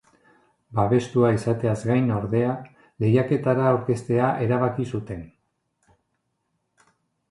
[0.79, 2.57] Babestua izateaz gain, ordea,
[3.05, 5.27] lehiaketara aurkeztea erabaki zuten.